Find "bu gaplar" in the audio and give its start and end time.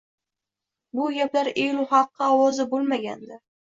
0.95-1.51